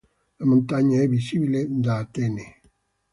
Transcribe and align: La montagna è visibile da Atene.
La 0.39 0.47
montagna 0.47 0.99
è 1.03 1.07
visibile 1.07 1.67
da 1.69 1.97
Atene. 1.99 2.59